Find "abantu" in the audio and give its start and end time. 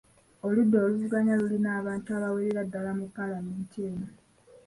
1.79-2.07